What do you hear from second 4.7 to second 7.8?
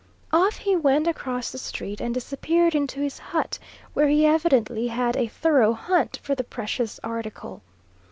had a thorough hunt for the precious article.